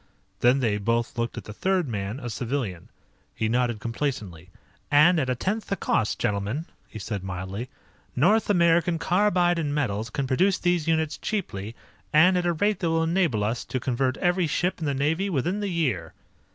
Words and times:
Then 0.39 0.61
they 0.61 0.79
both 0.79 1.15
looked 1.15 1.37
at 1.37 1.43
the 1.43 1.53
third 1.53 1.87
man, 1.87 2.19
a 2.19 2.27
civilian. 2.31 2.89
He 3.35 3.47
nodded 3.47 3.79
complacently. 3.79 4.49
"And 4.89 5.19
at 5.19 5.29
a 5.29 5.35
tenth 5.35 5.67
the 5.67 5.75
cost, 5.75 6.17
gentlemen," 6.17 6.65
he 6.87 6.97
said 6.97 7.23
mildly. 7.23 7.69
"North 8.15 8.49
American 8.49 8.97
Carbide 8.97 9.63
& 9.65 9.65
Metals 9.79 10.09
can 10.09 10.25
produce 10.25 10.57
these 10.57 10.87
units 10.87 11.19
cheaply, 11.19 11.75
and 12.11 12.35
at 12.35 12.47
a 12.47 12.53
rate 12.53 12.79
that 12.79 12.89
will 12.89 13.03
enable 13.03 13.43
us 13.43 13.63
to 13.65 13.79
convert 13.79 14.17
every 14.17 14.47
ship 14.47 14.79
in 14.79 14.87
the 14.87 14.95
Navy 14.95 15.29
within 15.29 15.59
the 15.59 15.69
year." 15.69 16.13